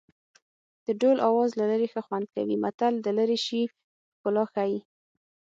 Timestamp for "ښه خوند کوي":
1.93-2.55